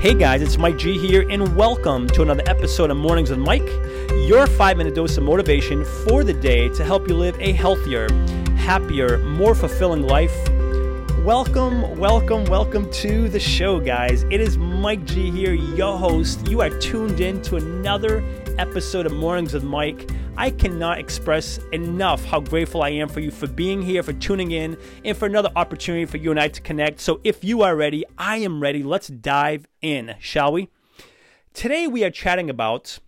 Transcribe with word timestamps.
Hey 0.00 0.14
guys, 0.14 0.42
it's 0.42 0.56
Mike 0.56 0.78
G 0.78 0.96
here, 0.96 1.28
and 1.28 1.56
welcome 1.56 2.06
to 2.10 2.22
another 2.22 2.44
episode 2.46 2.92
of 2.92 2.96
Mornings 2.96 3.30
with 3.30 3.40
Mike, 3.40 3.68
your 4.28 4.46
five 4.46 4.76
minute 4.76 4.94
dose 4.94 5.16
of 5.16 5.24
motivation 5.24 5.84
for 5.84 6.22
the 6.22 6.32
day 6.32 6.68
to 6.68 6.84
help 6.84 7.08
you 7.08 7.16
live 7.16 7.36
a 7.40 7.52
healthier, 7.52 8.08
happier, 8.54 9.18
more 9.18 9.56
fulfilling 9.56 10.02
life. 10.02 10.36
Welcome, 11.24 11.98
welcome, 11.98 12.44
welcome 12.44 12.88
to 12.92 13.28
the 13.28 13.40
show, 13.40 13.80
guys. 13.80 14.22
It 14.30 14.40
is 14.40 14.56
Mike 14.56 15.04
G 15.04 15.32
here, 15.32 15.52
your 15.52 15.98
host. 15.98 16.46
You 16.46 16.60
are 16.60 16.70
tuned 16.70 17.18
in 17.18 17.42
to 17.42 17.56
another 17.56 18.20
episode 18.58 19.06
of 19.06 19.12
Mornings 19.12 19.54
with 19.54 19.62
Mike. 19.62 20.10
I 20.36 20.50
cannot 20.50 20.98
express 20.98 21.58
enough 21.72 22.24
how 22.24 22.40
grateful 22.40 22.82
I 22.82 22.90
am 22.90 23.08
for 23.08 23.20
you 23.20 23.30
for 23.30 23.46
being 23.46 23.80
here, 23.80 24.02
for 24.02 24.12
tuning 24.12 24.50
in, 24.50 24.76
and 25.04 25.16
for 25.16 25.26
another 25.26 25.50
opportunity 25.54 26.04
for 26.04 26.16
you 26.16 26.30
and 26.30 26.40
I 26.40 26.48
to 26.48 26.60
connect. 26.60 27.00
So 27.00 27.20
if 27.22 27.44
you 27.44 27.62
are 27.62 27.76
ready, 27.76 28.04
I 28.18 28.38
am 28.38 28.60
ready. 28.60 28.82
Let's 28.82 29.08
dive 29.08 29.66
in, 29.80 30.16
shall 30.18 30.52
we? 30.52 30.68
Today 31.54 31.86
we 31.86 32.04
are 32.04 32.10
chatting 32.10 32.50
about 32.50 32.98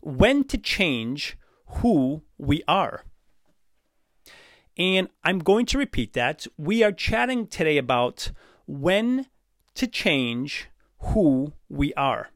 when 0.00 0.44
to 0.44 0.58
change 0.58 1.36
who 1.66 2.22
we 2.38 2.62
are. 2.66 3.04
And 4.78 5.08
I'm 5.22 5.40
going 5.40 5.66
to 5.66 5.78
repeat 5.78 6.12
that. 6.14 6.46
We 6.56 6.82
are 6.82 6.92
chatting 6.92 7.46
today 7.46 7.78
about 7.78 8.30
when 8.66 9.26
to 9.74 9.86
change 9.86 10.68
who 10.98 11.52
we 11.68 11.92
are. 11.94 12.31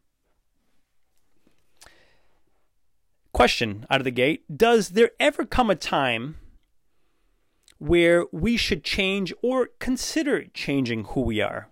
Question 3.37 3.85
out 3.91 4.01
of 4.01 4.07
the 4.07 4.11
gate 4.11 4.45
Does 4.57 4.89
there 4.89 5.11
ever 5.21 5.45
come 5.45 5.69
a 5.69 5.75
time 5.75 6.37
where 7.77 8.25
we 8.33 8.57
should 8.57 8.83
change 8.83 9.31
or 9.43 9.69
consider 9.79 10.47
changing 10.55 11.05
who 11.05 11.21
we 11.21 11.43
are? 11.43 11.69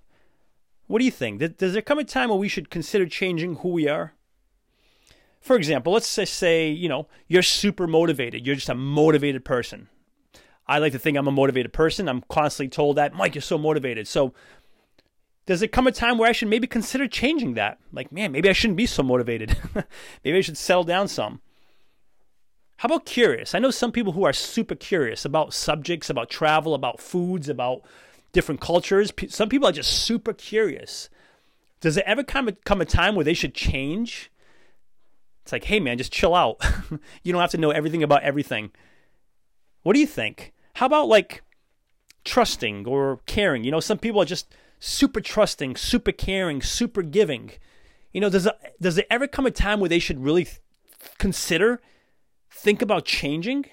What 0.88 0.98
do 0.98 1.06
you 1.06 1.10
think? 1.10 1.56
Does 1.56 1.72
there 1.72 1.80
come 1.80 1.98
a 1.98 2.04
time 2.04 2.28
where 2.28 2.36
we 2.36 2.50
should 2.50 2.68
consider 2.68 3.06
changing 3.06 3.56
who 3.56 3.70
we 3.70 3.88
are? 3.88 4.12
For 5.40 5.56
example, 5.56 5.94
let's 5.94 6.06
say, 6.06 6.68
you 6.68 6.86
know, 6.86 7.08
you're 7.28 7.40
super 7.40 7.86
motivated. 7.86 8.44
You're 8.44 8.56
just 8.56 8.68
a 8.68 8.74
motivated 8.74 9.42
person. 9.42 9.88
I 10.66 10.80
like 10.80 10.92
to 10.92 10.98
think 10.98 11.16
I'm 11.16 11.28
a 11.28 11.32
motivated 11.32 11.72
person. 11.72 12.10
I'm 12.10 12.24
constantly 12.28 12.68
told 12.68 12.96
that, 12.96 13.14
Mike, 13.14 13.34
you're 13.34 13.40
so 13.40 13.56
motivated. 13.56 14.06
So, 14.06 14.34
does 15.46 15.62
it 15.62 15.72
come 15.72 15.86
a 15.86 15.92
time 15.92 16.18
where 16.18 16.28
I 16.28 16.32
should 16.32 16.48
maybe 16.48 16.66
consider 16.66 17.08
changing 17.08 17.54
that? 17.54 17.78
Like, 17.90 18.12
man, 18.12 18.32
maybe 18.32 18.50
I 18.50 18.52
shouldn't 18.52 18.76
be 18.76 18.84
so 18.84 19.02
motivated. 19.02 19.56
maybe 20.24 20.36
I 20.36 20.42
should 20.42 20.58
settle 20.58 20.84
down 20.84 21.08
some. 21.08 21.40
How 22.78 22.86
about 22.86 23.06
curious? 23.06 23.54
I 23.54 23.60
know 23.60 23.70
some 23.70 23.92
people 23.92 24.12
who 24.12 24.24
are 24.24 24.32
super 24.32 24.74
curious 24.74 25.24
about 25.24 25.54
subjects, 25.54 26.10
about 26.10 26.28
travel, 26.28 26.74
about 26.74 27.00
foods, 27.00 27.48
about 27.48 27.82
different 28.32 28.60
cultures. 28.60 29.12
Some 29.28 29.48
people 29.48 29.68
are 29.68 29.72
just 29.72 30.04
super 30.04 30.32
curious. 30.32 31.08
Does 31.80 31.96
it 31.96 32.04
ever 32.06 32.22
come, 32.22 32.50
come 32.64 32.80
a 32.80 32.84
time 32.84 33.14
where 33.14 33.24
they 33.24 33.34
should 33.34 33.54
change? 33.54 34.30
It's 35.42 35.52
like, 35.52 35.64
hey 35.64 35.78
man, 35.78 35.98
just 35.98 36.12
chill 36.12 36.34
out. 36.34 36.64
you 37.22 37.32
don't 37.32 37.40
have 37.40 37.50
to 37.50 37.58
know 37.58 37.70
everything 37.70 38.02
about 38.02 38.22
everything. 38.22 38.70
What 39.82 39.92
do 39.92 40.00
you 40.00 40.06
think? 40.06 40.52
How 40.74 40.86
about 40.86 41.08
like 41.08 41.42
trusting 42.24 42.86
or 42.86 43.20
caring? 43.26 43.64
You 43.64 43.70
know, 43.70 43.80
some 43.80 43.98
people 43.98 44.22
are 44.22 44.26
just 44.26 44.54
super 44.80 45.20
trusting, 45.20 45.76
super 45.76 46.12
caring, 46.12 46.62
super 46.62 47.02
giving. 47.02 47.52
You 48.12 48.20
know, 48.20 48.30
does 48.30 48.48
does 48.80 48.98
it 48.98 49.06
ever 49.10 49.26
come 49.26 49.46
a 49.46 49.50
time 49.50 49.80
where 49.80 49.88
they 49.88 49.98
should 49.98 50.24
really 50.24 50.48
consider 51.18 51.80
think 52.64 52.80
about 52.80 53.04
changing, 53.04 53.66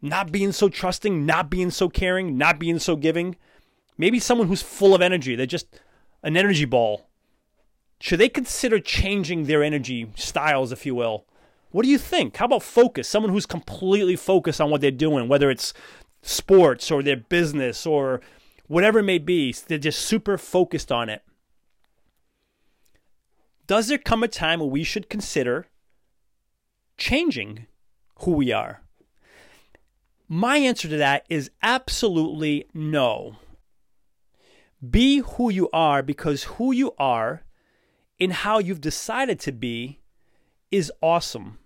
not 0.00 0.32
being 0.32 0.52
so 0.52 0.70
trusting, 0.70 1.26
not 1.26 1.50
being 1.50 1.70
so 1.70 1.90
caring, 1.90 2.38
not 2.38 2.58
being 2.58 2.78
so 2.78 2.96
giving. 2.96 3.36
Maybe 3.98 4.18
someone 4.18 4.48
who's 4.48 4.62
full 4.62 4.94
of 4.94 5.02
energy, 5.02 5.36
they're 5.36 5.44
just 5.44 5.78
an 6.22 6.34
energy 6.34 6.64
ball. 6.64 7.06
Should 8.00 8.18
they 8.18 8.30
consider 8.30 8.80
changing 8.80 9.44
their 9.44 9.62
energy 9.62 10.10
styles, 10.16 10.72
if 10.72 10.86
you 10.86 10.94
will? 10.94 11.26
What 11.72 11.82
do 11.82 11.90
you 11.90 11.98
think? 11.98 12.38
How 12.38 12.46
about 12.46 12.62
focus? 12.62 13.06
Someone 13.06 13.32
who's 13.32 13.44
completely 13.44 14.16
focused 14.16 14.62
on 14.62 14.70
what 14.70 14.80
they're 14.80 14.90
doing, 14.90 15.28
whether 15.28 15.50
it's 15.50 15.74
sports 16.22 16.90
or 16.90 17.02
their 17.02 17.18
business 17.18 17.84
or 17.86 18.22
whatever 18.66 19.00
it 19.00 19.04
may 19.04 19.18
be, 19.18 19.54
they're 19.68 19.76
just 19.76 20.00
super 20.00 20.38
focused 20.38 20.90
on 20.90 21.10
it. 21.10 21.22
Does 23.66 23.88
there 23.88 23.98
come 23.98 24.22
a 24.22 24.28
time 24.28 24.60
where 24.60 24.68
we 24.68 24.84
should 24.84 25.10
consider 25.10 25.66
changing 26.96 27.66
who 28.20 28.32
we 28.32 28.52
are? 28.52 28.82
My 30.28 30.58
answer 30.58 30.88
to 30.88 30.96
that 30.96 31.26
is 31.28 31.50
absolutely 31.62 32.66
no. 32.72 33.36
Be 34.88 35.18
who 35.18 35.50
you 35.50 35.68
are 35.72 36.02
because 36.02 36.44
who 36.44 36.72
you 36.72 36.94
are 36.98 37.42
and 38.18 38.32
how 38.32 38.58
you've 38.58 38.80
decided 38.80 39.40
to 39.40 39.52
be 39.52 40.00
is 40.70 40.92
awesome. 41.02 41.58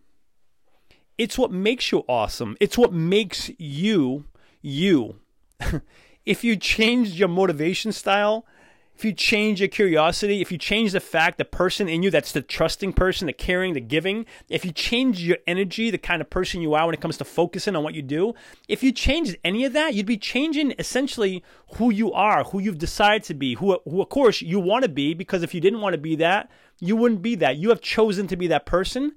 It's 1.18 1.38
what 1.38 1.52
makes 1.52 1.92
you 1.92 2.04
awesome. 2.08 2.56
It's 2.60 2.78
what 2.78 2.92
makes 2.92 3.50
you 3.58 4.24
you. 4.62 5.20
if 6.26 6.42
you 6.42 6.56
changed 6.56 7.14
your 7.14 7.28
motivation 7.28 7.92
style, 7.92 8.46
if 8.96 9.04
you 9.04 9.12
change 9.12 9.60
your 9.60 9.68
curiosity, 9.68 10.40
if 10.40 10.52
you 10.52 10.58
change 10.58 10.92
the 10.92 11.00
fact, 11.00 11.36
the 11.38 11.44
person 11.44 11.88
in 11.88 12.02
you 12.02 12.10
that's 12.10 12.30
the 12.30 12.42
trusting 12.42 12.92
person, 12.92 13.26
the 13.26 13.32
caring, 13.32 13.74
the 13.74 13.80
giving, 13.80 14.24
if 14.48 14.64
you 14.64 14.70
change 14.70 15.20
your 15.20 15.38
energy, 15.46 15.90
the 15.90 15.98
kind 15.98 16.22
of 16.22 16.30
person 16.30 16.60
you 16.60 16.74
are 16.74 16.86
when 16.86 16.94
it 16.94 17.00
comes 17.00 17.16
to 17.16 17.24
focusing 17.24 17.74
on 17.74 17.82
what 17.82 17.94
you 17.94 18.02
do, 18.02 18.34
if 18.68 18.84
you 18.84 18.92
change 18.92 19.36
any 19.42 19.64
of 19.64 19.72
that, 19.72 19.94
you'd 19.94 20.06
be 20.06 20.16
changing 20.16 20.74
essentially 20.78 21.42
who 21.76 21.90
you 21.90 22.12
are, 22.12 22.44
who 22.44 22.60
you've 22.60 22.78
decided 22.78 23.24
to 23.24 23.34
be, 23.34 23.54
who, 23.54 23.80
who 23.84 24.00
of 24.00 24.08
course 24.10 24.40
you 24.40 24.60
want 24.60 24.84
to 24.84 24.88
be, 24.88 25.12
because 25.12 25.42
if 25.42 25.54
you 25.54 25.60
didn't 25.60 25.80
want 25.80 25.94
to 25.94 26.00
be 26.00 26.14
that, 26.16 26.48
you 26.78 26.94
wouldn't 26.94 27.22
be 27.22 27.34
that. 27.34 27.56
You 27.56 27.70
have 27.70 27.80
chosen 27.80 28.28
to 28.28 28.36
be 28.36 28.46
that 28.46 28.64
person. 28.64 29.16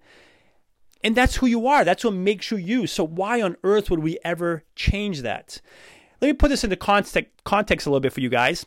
And 1.03 1.15
that's 1.15 1.35
who 1.35 1.45
you 1.45 1.67
are. 1.67 1.85
That's 1.85 2.03
what 2.03 2.15
makes 2.15 2.49
you 2.49 2.57
you. 2.57 2.87
So 2.87 3.03
why 3.05 3.43
on 3.43 3.57
earth 3.63 3.91
would 3.91 3.99
we 3.99 4.17
ever 4.25 4.63
change 4.75 5.21
that? 5.21 5.61
Let 6.19 6.29
me 6.29 6.33
put 6.33 6.47
this 6.47 6.63
into 6.63 6.75
context, 6.75 7.31
context 7.43 7.85
a 7.85 7.91
little 7.91 7.99
bit 7.99 8.11
for 8.13 8.21
you 8.21 8.29
guys 8.29 8.65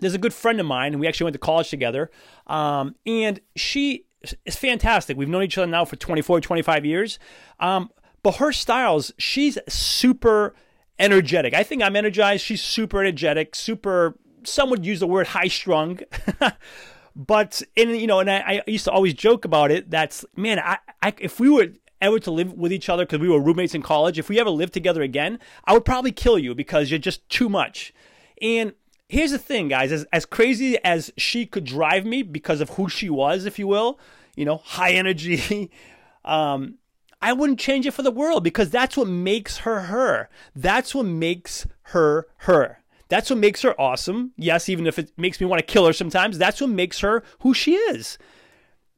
there's 0.00 0.14
a 0.14 0.18
good 0.18 0.34
friend 0.34 0.60
of 0.60 0.66
mine, 0.66 0.92
and 0.92 1.00
we 1.00 1.06
actually 1.06 1.24
went 1.24 1.34
to 1.34 1.40
college 1.40 1.70
together. 1.70 2.10
Um, 2.46 2.94
and 3.06 3.40
she 3.56 4.06
is 4.44 4.56
fantastic. 4.56 5.16
We've 5.16 5.28
known 5.28 5.42
each 5.42 5.58
other 5.58 5.66
now 5.66 5.84
for 5.84 5.96
24, 5.96 6.40
25 6.40 6.84
years. 6.84 7.18
Um, 7.60 7.90
but 8.22 8.36
her 8.36 8.52
styles, 8.52 9.12
she's 9.18 9.58
super 9.68 10.54
energetic. 10.98 11.54
I 11.54 11.62
think 11.62 11.82
I'm 11.82 11.96
energized. 11.96 12.44
She's 12.44 12.62
super 12.62 13.00
energetic, 13.00 13.54
super, 13.54 14.18
some 14.44 14.70
would 14.70 14.84
use 14.84 15.00
the 15.00 15.06
word 15.06 15.28
high 15.28 15.48
strung. 15.48 16.00
but, 17.16 17.62
in, 17.76 17.90
you 17.90 18.06
know, 18.06 18.20
and 18.20 18.30
I, 18.30 18.62
I, 18.66 18.70
used 18.70 18.84
to 18.84 18.90
always 18.90 19.14
joke 19.14 19.44
about 19.44 19.70
it. 19.70 19.90
That's, 19.90 20.24
man, 20.36 20.58
I, 20.58 20.78
I 21.02 21.14
if 21.18 21.38
we 21.38 21.48
were 21.48 21.68
ever 22.00 22.18
to 22.20 22.30
live 22.30 22.52
with 22.52 22.72
each 22.72 22.88
other 22.88 23.04
because 23.04 23.20
we 23.20 23.28
were 23.28 23.40
roommates 23.40 23.74
in 23.74 23.82
college, 23.82 24.18
if 24.18 24.28
we 24.28 24.38
ever 24.40 24.50
lived 24.50 24.72
together 24.72 25.02
again, 25.02 25.38
I 25.64 25.72
would 25.72 25.84
probably 25.84 26.12
kill 26.12 26.38
you 26.38 26.54
because 26.54 26.90
you're 26.90 26.98
just 26.98 27.28
too 27.28 27.48
much. 27.48 27.92
And 28.40 28.72
here's 29.08 29.30
the 29.30 29.38
thing, 29.38 29.68
guys. 29.68 29.90
As, 29.92 30.04
as 30.12 30.26
crazy 30.26 30.78
as 30.84 31.12
she 31.16 31.46
could 31.46 31.64
drive 31.64 32.04
me 32.04 32.22
because 32.22 32.60
of 32.60 32.70
who 32.70 32.88
she 32.88 33.10
was, 33.10 33.44
if 33.44 33.58
you 33.58 33.66
will, 33.66 33.98
you 34.36 34.44
know, 34.44 34.58
high 34.58 34.92
energy, 34.92 35.70
um, 36.24 36.74
I 37.20 37.32
wouldn't 37.32 37.58
change 37.58 37.86
it 37.86 37.92
for 37.92 38.02
the 38.02 38.10
world 38.10 38.44
because 38.44 38.70
that's 38.70 38.96
what 38.96 39.08
makes 39.08 39.58
her 39.58 39.82
her. 39.82 40.28
That's 40.54 40.94
what 40.94 41.06
makes 41.06 41.66
her 41.84 42.28
her. 42.38 42.78
That's 43.08 43.30
what 43.30 43.38
makes 43.38 43.62
her 43.62 43.78
awesome. 43.80 44.32
Yes, 44.36 44.68
even 44.68 44.86
if 44.86 44.98
it 44.98 45.10
makes 45.16 45.40
me 45.40 45.46
want 45.46 45.60
to 45.60 45.72
kill 45.72 45.86
her 45.86 45.92
sometimes, 45.92 46.36
that's 46.36 46.60
what 46.60 46.70
makes 46.70 47.00
her 47.00 47.24
who 47.40 47.54
she 47.54 47.74
is. 47.74 48.18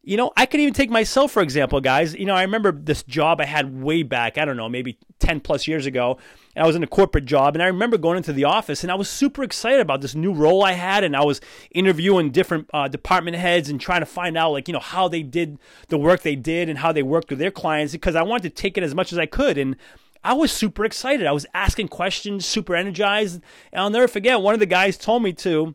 You 0.02 0.17
know, 0.17 0.32
I 0.37 0.47
could 0.47 0.61
even 0.61 0.73
take 0.73 0.91
myself 0.91 1.31
for 1.31 1.43
example, 1.43 1.81
guys. 1.81 2.14
You 2.14 2.25
know, 2.25 2.35
I 2.35 2.43
remember 2.43 2.73
this 2.73 3.02
job 3.02 3.41
I 3.41 3.44
had 3.44 3.82
way 3.82 4.02
back, 4.02 4.38
I 4.38 4.44
don't 4.44 4.56
know, 4.56 4.69
maybe 4.69 4.99
10 5.19 5.41
plus 5.41 5.69
years 5.69 5.87
ago. 5.87 6.19
And 6.56 6.64
I 6.64 6.67
was 6.67 6.75
in 6.75 6.82
a 6.82 6.87
corporate 6.87 7.26
job, 7.26 7.55
and 7.55 7.62
I 7.62 7.67
remember 7.67 7.97
going 7.97 8.17
into 8.17 8.32
the 8.32 8.44
office, 8.44 8.82
and 8.82 8.91
I 8.91 8.97
was 8.97 9.08
super 9.08 9.43
excited 9.44 9.81
about 9.81 10.00
this 10.00 10.14
new 10.14 10.32
role 10.32 10.64
I 10.64 10.73
had, 10.73 11.05
and 11.05 11.14
I 11.14 11.23
was 11.23 11.41
interviewing 11.70 12.31
different 12.31 12.69
uh, 12.75 12.88
department 12.88 13.37
heads 13.37 13.69
and 13.69 13.81
trying 13.81 14.00
to 14.00 14.06
find 14.06 14.37
out, 14.37 14.50
like, 14.50 14.67
you 14.67 14.75
know, 14.75 14.81
how 14.81 15.06
they 15.06 15.23
did 15.23 15.58
the 15.88 15.99
work 15.99 16.23
they 16.23 16.35
did 16.35 16.69
and 16.69 16.79
how 16.79 16.91
they 16.93 17.03
worked 17.03 17.31
with 17.31 17.38
their 17.38 17.53
clients 17.53 17.93
because 17.93 18.17
I 18.17 18.23
wanted 18.23 18.43
to 18.55 18.62
take 18.62 18.76
it 18.76 18.82
as 18.82 18.94
much 18.94 19.12
as 19.12 19.19
I 19.19 19.26
could. 19.26 19.58
And 19.58 19.76
I 20.25 20.32
was 20.32 20.50
super 20.50 20.85
excited. 20.85 21.26
I 21.26 21.32
was 21.32 21.46
asking 21.55 21.88
questions, 21.88 22.44
super 22.44 22.75
energized. 22.75 23.41
And 23.73 23.81
I'll 23.81 23.91
never 23.91 24.08
forget, 24.08 24.41
one 24.41 24.55
of 24.55 24.61
the 24.61 24.67
guys 24.67 24.99
told 24.99 25.23
me 25.23 25.32
to 25.35 25.75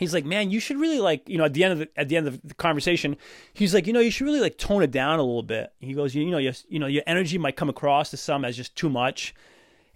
he's 0.00 0.14
like, 0.14 0.24
man, 0.24 0.50
you 0.50 0.58
should 0.58 0.80
really 0.80 0.98
like, 0.98 1.28
you 1.28 1.38
know, 1.38 1.44
at 1.44 1.52
the 1.52 1.62
end 1.62 1.74
of 1.74 1.78
the 1.78 1.88
at 1.96 2.08
the 2.08 2.16
end 2.16 2.26
of 2.26 2.40
the 2.42 2.54
conversation, 2.54 3.16
he's 3.52 3.72
like, 3.74 3.86
you 3.86 3.92
know, 3.92 4.00
you 4.00 4.10
should 4.10 4.24
really 4.24 4.40
like 4.40 4.58
tone 4.58 4.82
it 4.82 4.90
down 4.90 5.18
a 5.18 5.22
little 5.22 5.44
bit. 5.44 5.72
He 5.78 5.92
goes, 5.92 6.14
you, 6.14 6.24
you 6.24 6.30
know, 6.30 6.38
you, 6.38 6.52
you 6.68 6.78
know, 6.78 6.86
your 6.86 7.04
energy 7.06 7.38
might 7.38 7.56
come 7.56 7.68
across 7.68 8.10
to 8.10 8.16
some 8.16 8.44
as 8.44 8.56
just 8.56 8.74
too 8.74 8.88
much, 8.88 9.34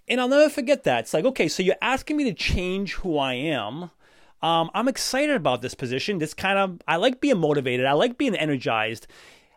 and 0.06 0.20
I'll 0.20 0.28
never 0.28 0.50
forget 0.50 0.84
that. 0.84 1.00
It's 1.00 1.14
like, 1.14 1.24
okay, 1.24 1.48
so 1.48 1.62
you're 1.62 1.74
asking 1.82 2.18
me 2.18 2.24
to 2.24 2.34
change 2.34 2.94
who 2.94 3.18
I 3.18 3.32
am. 3.34 3.90
Um, 4.42 4.70
I'm 4.74 4.88
excited 4.88 5.34
about 5.34 5.62
this 5.62 5.74
position. 5.74 6.18
This 6.18 6.34
kind 6.34 6.58
of, 6.58 6.82
I 6.86 6.96
like 6.96 7.18
being 7.22 7.38
motivated. 7.38 7.86
I 7.86 7.92
like 7.92 8.18
being 8.18 8.36
energized. 8.36 9.06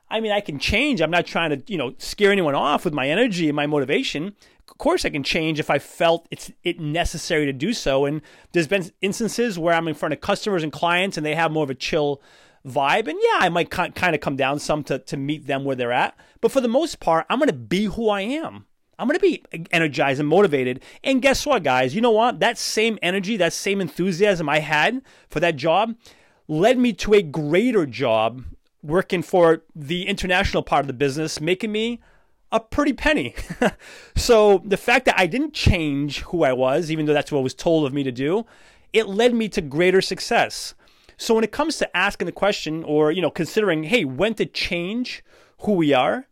I 0.10 0.20
mean, 0.20 0.32
I 0.32 0.40
can 0.40 0.60
change. 0.60 1.02
I'm 1.02 1.12
not 1.12 1.26
trying 1.26 1.50
to, 1.50 1.72
you 1.72 1.78
know, 1.78 1.94
scare 1.98 2.32
anyone 2.32 2.56
off 2.56 2.86
with 2.86 2.94
my 2.94 3.10
energy 3.10 3.50
and 3.50 3.56
my 3.56 3.68
motivation. 3.68 4.36
Of 4.70 4.78
course, 4.78 5.06
I 5.06 5.10
can 5.10 5.24
change 5.24 5.60
if 5.60 5.70
I 5.70 5.80
felt 5.80 6.28
it's 6.32 6.52
it 6.64 6.80
necessary 6.80 7.46
to 7.46 7.54
do 7.54 7.74
so. 7.74 8.06
And 8.06 8.22
there's 8.52 8.68
been 8.68 8.92
instances 9.02 9.60
where 9.60 9.74
I'm 9.74 9.88
in 9.88 9.96
front 9.96 10.14
of 10.14 10.22
customers 10.22 10.64
and 10.64 10.72
clients, 10.72 11.18
and 11.18 11.26
they 11.26 11.36
have 11.36 11.52
more 11.52 11.64
of 11.64 11.70
a 11.70 11.76
chill 11.76 12.22
vibe. 12.66 13.08
And 13.08 13.20
yeah, 13.22 13.40
I 13.40 13.50
might 13.50 13.70
kind 13.70 14.16
of 14.16 14.22
come 14.22 14.36
down 14.36 14.60
some 14.60 14.84
to 14.86 15.00
to 15.00 15.18
meet 15.18 15.48
them 15.48 15.64
where 15.64 15.76
they're 15.76 15.92
at. 15.92 16.16
But 16.42 16.52
for 16.52 16.62
the 16.62 16.68
most 16.68 17.00
part, 17.00 17.26
I'm 17.30 17.40
going 17.40 17.48
to 17.48 17.54
be 17.54 17.86
who 17.86 18.10
I 18.10 18.22
am. 18.22 18.66
I'm 19.00 19.08
going 19.08 19.20
to 19.20 19.22
be 19.22 19.44
energized 19.72 20.20
and 20.20 20.28
motivated. 20.28 20.84
And 21.04 21.22
guess 21.22 21.46
what, 21.46 21.64
guys? 21.64 21.94
You 21.94 22.02
know 22.02 22.12
what? 22.12 22.40
That 22.40 22.58
same 22.58 22.98
energy, 23.02 23.38
that 23.38 23.54
same 23.54 23.80
enthusiasm 23.80 24.50
I 24.50 24.60
had 24.60 25.02
for 25.30 25.40
that 25.40 25.56
job 25.56 25.96
led 26.48 26.80
me 26.80 26.94
to 26.94 27.14
a 27.14 27.22
greater 27.22 27.86
job 27.86 28.44
working 28.84 29.22
for 29.22 29.64
the 29.76 30.08
international 30.08 30.64
part 30.64 30.82
of 30.82 30.88
the 30.88 30.94
business, 30.94 31.42
making 31.42 31.72
me 31.72 32.00
a 32.52 32.60
pretty 32.60 32.94
penny. 32.94 33.36
so 34.16 34.62
the 34.66 34.78
fact 34.78 35.06
that 35.06 35.20
I 35.20 35.28
didn't 35.28 35.54
change 35.54 36.22
who 36.22 36.44
I 36.44 36.54
was, 36.54 36.90
even 36.92 37.06
though 37.06 37.14
that's 37.14 37.32
what 37.32 37.44
was 37.44 37.54
told 37.54 37.86
of 37.86 37.94
me 37.94 38.04
to 38.04 38.12
do, 38.12 38.46
it 38.94 39.08
led 39.08 39.34
me 39.34 39.50
to 39.50 39.62
greater 39.62 40.02
success. 40.02 40.74
So 41.18 41.34
when 41.34 41.44
it 41.44 41.52
comes 41.52 41.78
to 41.78 41.98
asking 41.98 42.26
the 42.26 42.32
question 42.32 42.84
or, 42.84 43.12
you 43.12 43.22
know, 43.22 43.32
considering, 43.32 43.84
hey, 43.84 44.06
when 44.06 44.36
to 44.36 44.46
change 44.46 45.24
who 45.62 45.74
we 45.74 45.94
are, 45.94 46.28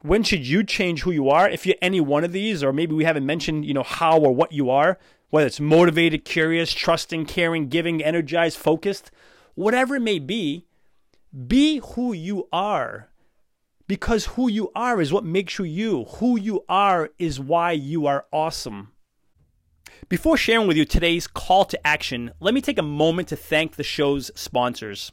when 0.00 0.22
should 0.22 0.46
you 0.46 0.62
change 0.62 1.02
who 1.02 1.10
you 1.10 1.28
are? 1.28 1.48
If 1.48 1.66
you're 1.66 1.76
any 1.82 2.00
one 2.00 2.24
of 2.24 2.32
these, 2.32 2.62
or 2.62 2.72
maybe 2.72 2.94
we 2.94 3.04
haven't 3.04 3.26
mentioned, 3.26 3.64
you 3.64 3.74
know, 3.74 3.82
how 3.82 4.18
or 4.18 4.32
what 4.32 4.52
you 4.52 4.70
are, 4.70 4.98
whether 5.30 5.46
it's 5.46 5.60
motivated, 5.60 6.24
curious, 6.24 6.72
trusting, 6.72 7.26
caring, 7.26 7.68
giving, 7.68 8.02
energized, 8.02 8.56
focused, 8.56 9.10
whatever 9.56 9.96
it 9.96 10.02
may 10.02 10.20
be, 10.20 10.64
be 11.46 11.80
who 11.94 12.12
you 12.12 12.48
are. 12.52 13.08
Because 13.86 14.26
who 14.26 14.48
you 14.50 14.70
are 14.74 15.00
is 15.00 15.12
what 15.12 15.24
makes 15.24 15.58
you 15.58 15.64
you. 15.64 16.04
Who 16.16 16.38
you 16.38 16.64
are 16.68 17.10
is 17.18 17.40
why 17.40 17.72
you 17.72 18.06
are 18.06 18.26
awesome. 18.32 18.92
Before 20.08 20.36
sharing 20.36 20.68
with 20.68 20.76
you 20.76 20.84
today's 20.84 21.26
call 21.26 21.64
to 21.66 21.86
action, 21.86 22.32
let 22.40 22.54
me 22.54 22.60
take 22.60 22.78
a 22.78 22.82
moment 22.82 23.28
to 23.28 23.36
thank 23.36 23.76
the 23.76 23.82
show's 23.82 24.30
sponsors. 24.34 25.12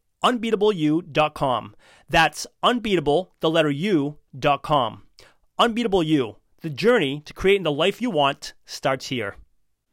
unbeatableu.com. 0.23 1.75
That's 2.09 2.47
unbeatable, 2.61 3.33
the 3.39 3.49
letter 3.49 3.71
U.com. 3.71 5.03
Unbeatable 5.57 6.03
You, 6.03 6.37
the 6.61 6.69
journey 6.69 7.21
to 7.25 7.33
creating 7.33 7.63
the 7.63 7.71
life 7.71 8.01
you 8.01 8.09
want 8.09 8.53
starts 8.65 9.07
here. 9.07 9.35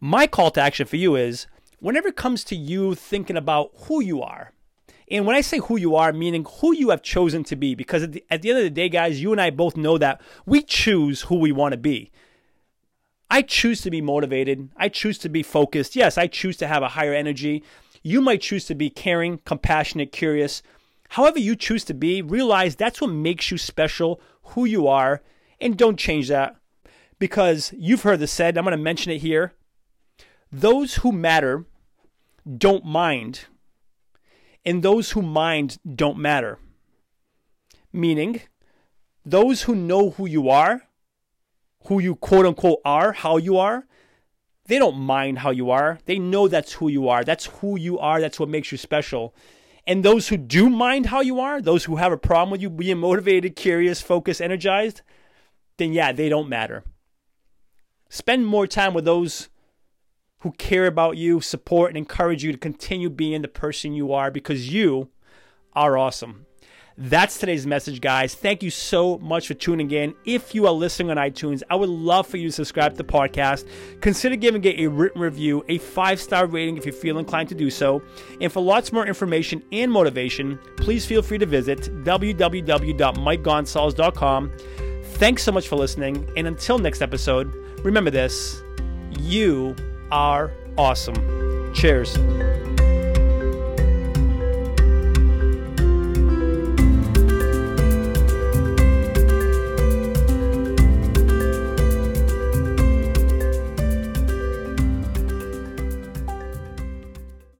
My 0.00 0.26
call 0.26 0.50
to 0.52 0.60
action 0.60 0.86
for 0.86 0.96
you 0.96 1.16
is 1.16 1.46
whenever 1.80 2.08
it 2.08 2.16
comes 2.16 2.44
to 2.44 2.56
you 2.56 2.94
thinking 2.94 3.36
about 3.36 3.70
who 3.82 4.00
you 4.02 4.22
are, 4.22 4.52
and 5.10 5.26
when 5.26 5.36
I 5.36 5.40
say 5.40 5.58
who 5.58 5.78
you 5.78 5.96
are, 5.96 6.12
meaning 6.12 6.46
who 6.60 6.74
you 6.74 6.90
have 6.90 7.02
chosen 7.02 7.42
to 7.44 7.56
be, 7.56 7.74
because 7.74 8.02
at 8.02 8.12
the, 8.12 8.24
at 8.30 8.42
the 8.42 8.50
end 8.50 8.58
of 8.58 8.64
the 8.64 8.70
day, 8.70 8.88
guys, 8.88 9.22
you 9.22 9.32
and 9.32 9.40
I 9.40 9.50
both 9.50 9.76
know 9.76 9.96
that 9.98 10.20
we 10.44 10.62
choose 10.62 11.22
who 11.22 11.36
we 11.36 11.50
want 11.50 11.72
to 11.72 11.78
be. 11.78 12.10
I 13.30 13.42
choose 13.42 13.80
to 13.82 13.90
be 13.90 14.00
motivated. 14.00 14.70
I 14.76 14.88
choose 14.88 15.18
to 15.18 15.28
be 15.28 15.42
focused. 15.42 15.96
Yes, 15.96 16.16
I 16.16 16.26
choose 16.26 16.56
to 16.58 16.66
have 16.66 16.82
a 16.82 16.88
higher 16.88 17.14
energy. 17.14 17.62
You 18.02 18.20
might 18.20 18.40
choose 18.40 18.64
to 18.66 18.74
be 18.74 18.90
caring, 18.90 19.38
compassionate, 19.38 20.12
curious. 20.12 20.62
However, 21.10 21.38
you 21.38 21.56
choose 21.56 21.84
to 21.84 21.94
be, 21.94 22.22
realize 22.22 22.76
that's 22.76 23.00
what 23.00 23.10
makes 23.10 23.50
you 23.50 23.58
special, 23.58 24.20
who 24.42 24.64
you 24.64 24.86
are, 24.86 25.22
and 25.60 25.76
don't 25.76 25.98
change 25.98 26.28
that. 26.28 26.56
Because 27.18 27.72
you've 27.76 28.02
heard 28.02 28.20
this 28.20 28.32
said, 28.32 28.56
I'm 28.56 28.64
going 28.64 28.76
to 28.76 28.82
mention 28.82 29.12
it 29.12 29.18
here. 29.18 29.54
Those 30.52 30.96
who 30.96 31.12
matter 31.12 31.64
don't 32.56 32.84
mind, 32.84 33.46
and 34.64 34.82
those 34.82 35.10
who 35.10 35.22
mind 35.22 35.78
don't 35.94 36.18
matter. 36.18 36.58
Meaning, 37.92 38.42
those 39.24 39.62
who 39.62 39.74
know 39.74 40.10
who 40.10 40.26
you 40.26 40.48
are, 40.48 40.82
who 41.86 41.98
you 41.98 42.14
quote 42.14 42.46
unquote 42.46 42.80
are, 42.84 43.12
how 43.12 43.36
you 43.36 43.58
are, 43.58 43.86
they 44.68 44.78
don't 44.78 44.98
mind 44.98 45.38
how 45.38 45.50
you 45.50 45.70
are. 45.70 45.98
They 46.04 46.18
know 46.18 46.46
that's 46.46 46.74
who 46.74 46.88
you 46.88 47.08
are. 47.08 47.24
That's 47.24 47.46
who 47.46 47.78
you 47.78 47.98
are. 47.98 48.20
That's 48.20 48.38
what 48.38 48.50
makes 48.50 48.70
you 48.70 48.78
special. 48.78 49.34
And 49.86 50.04
those 50.04 50.28
who 50.28 50.36
do 50.36 50.68
mind 50.68 51.06
how 51.06 51.22
you 51.22 51.40
are, 51.40 51.62
those 51.62 51.84
who 51.84 51.96
have 51.96 52.12
a 52.12 52.18
problem 52.18 52.50
with 52.50 52.60
you 52.60 52.68
being 52.68 52.98
motivated, 52.98 53.56
curious, 53.56 54.02
focused, 54.02 54.42
energized, 54.42 55.00
then 55.78 55.94
yeah, 55.94 56.12
they 56.12 56.28
don't 56.28 56.50
matter. 56.50 56.84
Spend 58.10 58.46
more 58.46 58.66
time 58.66 58.92
with 58.92 59.06
those 59.06 59.48
who 60.40 60.52
care 60.52 60.86
about 60.86 61.16
you, 61.16 61.40
support, 61.40 61.90
and 61.90 61.96
encourage 61.96 62.44
you 62.44 62.52
to 62.52 62.58
continue 62.58 63.08
being 63.08 63.40
the 63.40 63.48
person 63.48 63.94
you 63.94 64.12
are 64.12 64.30
because 64.30 64.72
you 64.72 65.08
are 65.72 65.96
awesome. 65.96 66.44
That's 67.00 67.38
today's 67.38 67.64
message, 67.64 68.00
guys. 68.00 68.34
Thank 68.34 68.64
you 68.64 68.70
so 68.70 69.18
much 69.18 69.46
for 69.46 69.54
tuning 69.54 69.88
in. 69.92 70.16
If 70.24 70.52
you 70.52 70.66
are 70.66 70.72
listening 70.72 71.12
on 71.12 71.16
iTunes, 71.16 71.62
I 71.70 71.76
would 71.76 71.88
love 71.88 72.26
for 72.26 72.38
you 72.38 72.48
to 72.48 72.52
subscribe 72.52 72.94
to 72.94 72.98
the 72.98 73.04
podcast. 73.04 73.68
Consider 74.00 74.34
giving 74.34 74.64
it 74.64 74.80
a 74.80 74.88
written 74.88 75.20
review, 75.20 75.64
a 75.68 75.78
five 75.78 76.20
star 76.20 76.46
rating 76.46 76.76
if 76.76 76.84
you 76.84 76.90
feel 76.90 77.18
inclined 77.18 77.50
to 77.50 77.54
do 77.54 77.70
so. 77.70 78.02
And 78.40 78.52
for 78.52 78.60
lots 78.60 78.92
more 78.92 79.06
information 79.06 79.62
and 79.70 79.92
motivation, 79.92 80.58
please 80.76 81.06
feel 81.06 81.22
free 81.22 81.38
to 81.38 81.46
visit 81.46 81.82
www.mikegonsalves.com. 82.04 84.52
Thanks 85.04 85.44
so 85.44 85.52
much 85.52 85.68
for 85.68 85.76
listening. 85.76 86.28
And 86.36 86.48
until 86.48 86.78
next 86.78 87.00
episode, 87.00 87.54
remember 87.84 88.10
this 88.10 88.60
you 89.20 89.76
are 90.10 90.50
awesome. 90.76 91.72
Cheers. 91.74 92.18